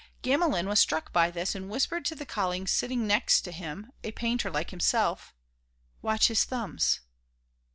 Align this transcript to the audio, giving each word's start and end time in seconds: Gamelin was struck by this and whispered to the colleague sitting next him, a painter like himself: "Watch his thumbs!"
Gamelin 0.23 0.67
was 0.67 0.79
struck 0.79 1.13
by 1.13 1.29
this 1.29 1.53
and 1.53 1.69
whispered 1.69 2.05
to 2.05 2.15
the 2.15 2.25
colleague 2.25 2.67
sitting 2.67 3.05
next 3.05 3.45
him, 3.45 3.91
a 4.03 4.09
painter 4.11 4.49
like 4.49 4.71
himself: 4.71 5.35
"Watch 6.01 6.27
his 6.27 6.43
thumbs!" 6.43 7.01